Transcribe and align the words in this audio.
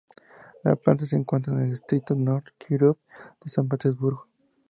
La 0.63 0.75
planta 0.75 1.05
se 1.05 1.15
encuentra 1.15 1.53
en 1.53 1.61
el 1.61 1.69
distrito 1.69 2.15
norte 2.15 2.49
Kírov 2.57 2.97
de 3.43 3.49
San 3.51 3.67
Petersburgo. 3.67 4.25